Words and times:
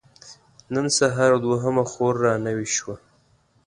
نن 0.73 0.85
سهار 0.97 1.31
دوهمه 1.43 1.83
خور 1.91 2.15
را 2.23 2.33
نوې 2.45 2.67
شوه. 2.75 2.95